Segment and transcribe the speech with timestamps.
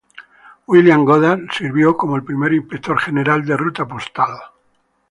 [0.65, 4.31] William Goddard sirvió como el primer Inspector General de Ruta Postal.